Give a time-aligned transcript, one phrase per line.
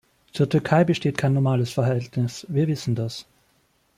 [0.33, 3.27] Zur Türkei besteht kein normales Verhältnis, wir wissen das.